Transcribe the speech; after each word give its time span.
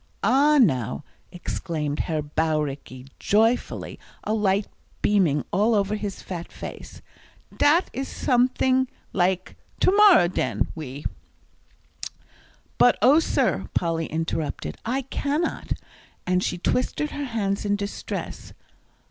"Ah, 0.23 0.57
now," 0.59 1.03
exclaimed 1.31 1.99
Herr 1.99 2.23
Bauricke, 2.23 3.05
joyfully, 3.19 3.99
a 4.23 4.33
light 4.33 4.65
beaming 5.03 5.45
all 5.51 5.75
over 5.75 5.93
his 5.93 6.23
fat 6.23 6.51
face, 6.51 7.03
"dat 7.55 7.91
is 7.93 8.07
someting 8.07 8.87
like 9.13 9.55
to 9.79 9.91
morrow, 9.95 10.27
den, 10.27 10.69
we" 10.73 11.05
"But, 12.79 12.97
oh, 13.03 13.19
sir," 13.19 13.69
Polly 13.75 14.07
interrupted, 14.07 14.75
"I 14.83 15.03
cannot," 15.03 15.73
and 16.25 16.41
she 16.43 16.57
twisted 16.57 17.11
her 17.11 17.25
hands 17.25 17.63
in 17.63 17.75
distress. 17.75 18.53